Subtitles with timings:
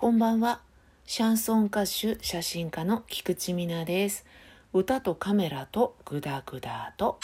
[0.00, 0.60] こんばんは。
[1.06, 4.24] シャンソン歌手、写真家の菊池美奈です。
[4.72, 7.18] 歌とカメラとグダグダと。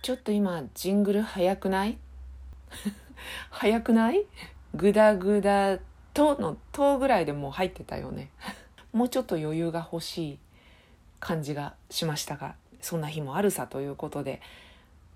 [0.00, 1.98] ちょっと今、ジングル早くない？
[3.50, 4.24] 早くない？
[4.74, 5.76] グダグダ
[6.14, 8.30] との「と」ぐらいでもう入ってたよね。
[8.94, 10.38] もうちょっと余裕が欲しい
[11.18, 14.40] 感じがしましたが、そんな日もあるさということで、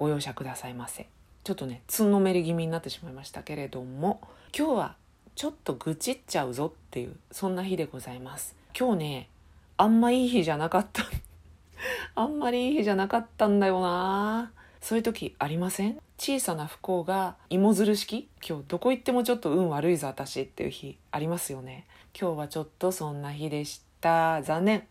[0.00, 1.08] ご容赦くださいませ。
[1.44, 4.22] ちょっとねつんのめり気味になってしまいましたけれども
[4.56, 4.96] 今日は
[5.36, 8.56] ちょっと愚痴っちゃうぞっていうそんな日でございます。
[8.78, 9.28] 今日ね
[9.76, 11.02] あんまいい日じゃなかった。
[12.16, 14.50] あんまりいい日じゃなかったんだよな。
[14.80, 16.00] そういう時ありません？
[16.16, 18.30] 小さな不幸が芋づる式？
[18.42, 21.86] 今日どこ行ってもちょっと運悪いぞ私っていう日ありますよね。
[22.18, 24.40] 今日はちょっとそんな日でした。
[24.40, 24.86] 残念、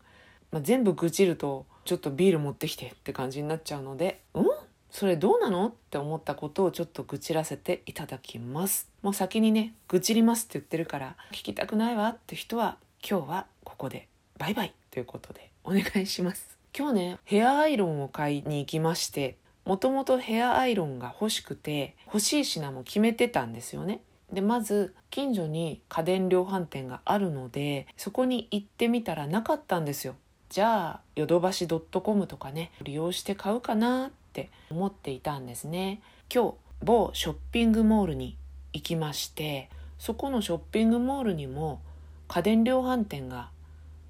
[0.52, 4.49] まあ、全部愚痴るとちょっとビール持ってきてって感じになっちゃうのでうん？
[4.92, 5.68] それどうなの？
[5.68, 8.90] って思ったことをちょっと愚痴らせていただきます。
[9.02, 12.78] もう先にね愚痴りますって言ってるから聞きたくないわって人は
[13.08, 16.58] 今日はここでバイバイということでお願いします。
[16.78, 24.02] 今日ねヘアアイロンを買いに行きましてもともとヘアアイロンが欲しくて欲しい品も決めてたんですよね。
[24.34, 30.16] でまず近所に家電量販店があるのでそこに行ってみたらなかったんですよ。
[30.50, 36.02] じゃあヨドバシ .com とかね利用して買うかなっって思っていたんですね。
[36.34, 38.38] 今日某ショッピングモールに
[38.72, 41.82] 行きましてそこのショッピングモールにも
[42.28, 43.50] 家電量販店が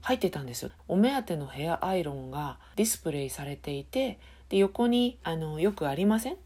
[0.02, 0.70] 入ってたんです。
[0.88, 6.38] お目当てのヘアアイロンがディスプレイされていてで横にあのよくありません？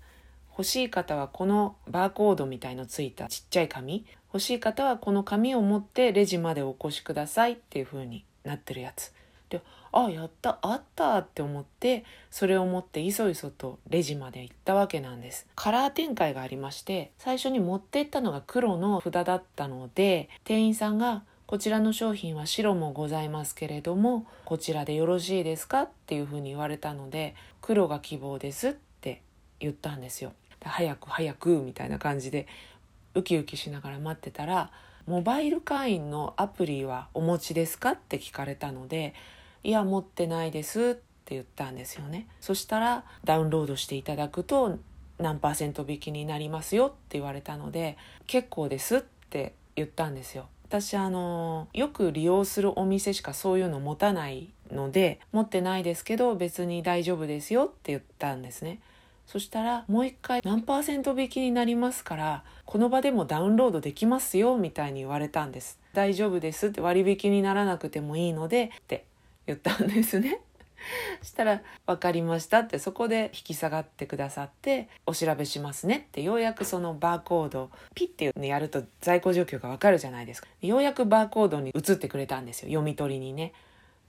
[0.52, 4.05] 欲しい方はこのバーコードみたいのついたちっちゃい紙。
[4.31, 9.13] 欲しい方はこの紙を持ってレジまでお越しくださいっていう風になってるやつ。
[9.53, 15.45] であやったあったって思ってそれを持っていそいそとレジまで行ったわけなんです。
[15.55, 25.83] カラー展開がありまして最初に持ってったのが黒の札だったので店員さんがこちらの商品は白もございますけれどもこちらでよろしいですか？
[25.83, 29.21] っていうふうに言われたので黒が希望ですって
[29.59, 30.33] 言ったんですよ。
[30.63, 32.47] 早く早くみたいな感じで
[33.13, 34.71] ウキウキしながら待ってたら
[35.05, 37.92] モバイル会員のアプリはお持ちですか？
[37.92, 39.13] って聞かれたので
[39.63, 40.93] いや持ってないですっ
[41.25, 42.27] て言ったんですよね。
[42.41, 44.77] そしたらダウンロードしていただくと
[45.19, 47.97] 何パーセント引きになりますよって言われたので
[48.27, 50.47] 結構ですって言ったんですよ。
[50.67, 58.80] 私あのよく利用するお店しかそういうの持たないので持ってないですけど別に大丈夫ですよって言ったんですね。
[59.25, 69.05] そしたらもう一回何パーセント引きになりますからこの場でもダウンロードできますよみたいに言われたんです大丈夫ですって割引にならなくてもいいのでって
[69.45, 70.42] 言ったんですね。
[71.21, 83.54] そ したら「分かりました」ってそこで引き下がってくださって「お調べしますね」ってようやくそのバーコードピッてやると在庫状況が分かるじゃないですかようやくバーコードに移ってくれたんですよ読み取りにね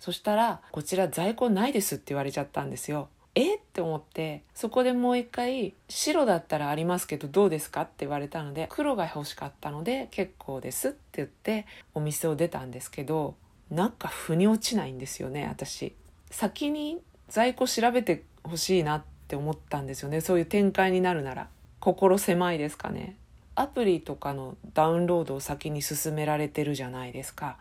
[0.00, 13.37] そしたら「こちら在庫ないです」って言われちゃったんですよえって思ってそこでもう一回「白だったらありますけどどうですか?」って言われたので黒が欲しかったので「結構です」って言ってお店を出たんですけど
[13.71, 15.95] なんか腑に落ちないんですよね私。
[16.31, 21.49] 先に在庫調べてほしいなって思ったんですよねそういう展開になるなら。
[21.81, 23.17] 心狭いですかね。
[23.57, 27.59] アプリとかのダウンロードを先に進められてるじゃないですか。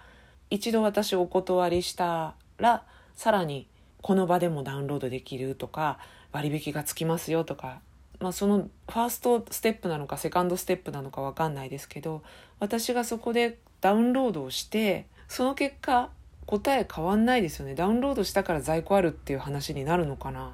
[0.50, 2.84] 一度私お断りしたら
[3.16, 3.68] さらに
[4.02, 6.00] この場でもダウンロードできるとか
[6.32, 7.80] 割引がつきますよとか。
[8.20, 12.24] まあ、そのファーストステップなのかセカンドステップなのか分かんないですけど
[12.60, 16.12] 私がそこでダウンロードをしてその結果
[16.46, 17.74] 答え変わんないですよね。
[17.74, 20.54] ダウンロードしたから在庫あるっていう話になるのかな。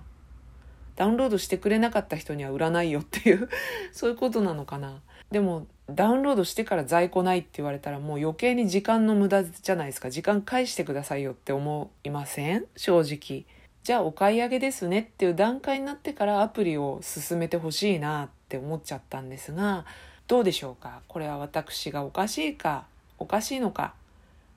[0.96, 3.50] ダウンロードしてくれなかった人には売らないよっていう
[3.92, 5.02] そういうことなのかな。
[5.32, 10.10] でもダウンロードしてから在庫ないって言われたらもう余計に時間の無駄じゃないですか。
[10.10, 12.66] 時間返してくださいよって思いません？
[12.78, 13.44] 正直。
[13.84, 19.84] じゃあお買い上げですねっていう段階になってからアプリを進めてほしいなって思っちゃったんですが
[20.28, 21.02] どうでしょうか？
[21.10, 22.86] これは私がおかしいか
[23.18, 23.94] おかしいのか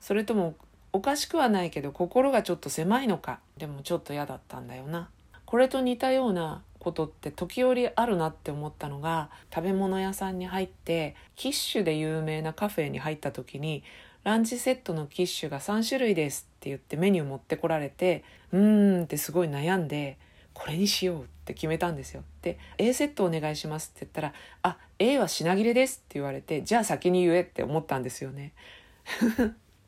[0.03, 0.55] それとも
[0.91, 3.39] おかしくはないけど心がちょっと狭いのか？
[3.57, 5.09] でもちょっと嫌だったんだよな
[5.45, 13.81] これと似たようなことって時折あるなって思ったのが食べ物屋さんに入ってキッシュで有名なカフェに入った時に
[14.25, 20.17] ランチセットのキッシュが3種類ですって言ってメニュー持ってこられてうーんってすごい悩んで
[20.53, 22.23] これにしようって決めたんですよ。
[22.41, 24.33] で A セットお願いしますって言ったら
[24.63, 28.51] 「あ A は品切れです」って言われてじゃあ先に言えって思ったんですよね。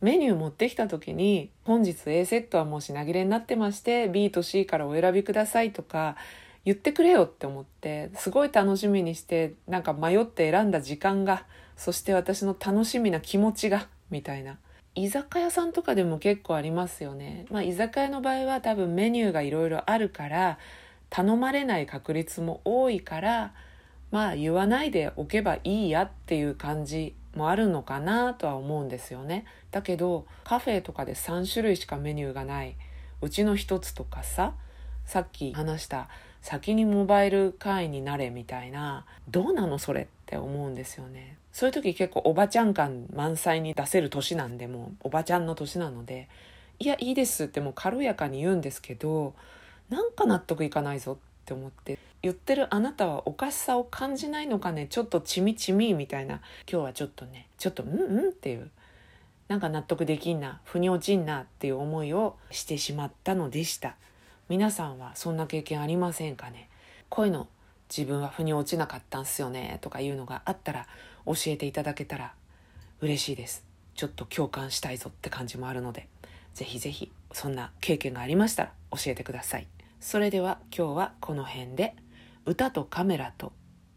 [0.01, 6.15] メニュー持ってきた時に本日 A セットはもう品切れになってまして B と C からお選びくださいとか
[6.65, 11.45] 言ってくれよって思ってすごい楽しみにしてなんか迷って選んだ時間が
[11.77, 14.57] そして私の楽しみな気持ちがみたいな
[14.95, 17.45] 居酒屋さんとかでも結構ありますよね。
[17.51, 20.57] まあ、居酒屋の場合は多分メニューがいろいろあるから
[21.09, 23.53] 頼まれない確率も多いから
[24.11, 29.45] まあ言わないでおけばいいやっていう感じもあるのかなとは思うんですよね。
[29.71, 32.75] だけどカフェとかで3種類しかメニューがない
[33.21, 34.53] うちの一つとかさ
[35.05, 36.09] さっき話した
[36.41, 46.29] 先にモバイル会員になれみたいなどうなのそれって思うんですよねそういう時結構おばちゃん感満載に出せる年なんでもうおばちゃんの年なので
[46.79, 49.33] いやいいですってもう軽やかに言うんですけど
[49.89, 54.87] なんか納得いかないぞって思って言ってるあなたはおかしさを感じないのかね？
[54.89, 56.41] ちょっとちみちみみたいな。
[56.67, 58.71] 今日はちょっとねちょっとうんうんっていう。
[59.47, 63.95] なんか納得できんな腑に落ちんなっていう思いをしてしまったのでした。
[64.49, 66.67] 皆さんはそんな経験ありませんかね？
[67.09, 67.47] こういうの
[67.95, 69.77] 自分は腑に落ちなかったんすよね？
[69.81, 70.87] とかいうのがあったら
[71.27, 72.33] 教えていただけたら
[73.01, 73.63] 嬉しいです。
[73.93, 76.07] ちょっと共感したいぞって感じもあるので。
[76.55, 79.67] ぜひぜひそんな経験がありましたら教えてください。
[79.99, 81.95] それでは今日はこの辺で。
[82.47, 83.53] 歌とカメラと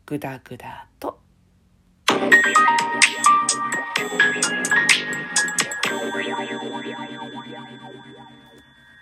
[0.07, 1.21] グダグダと。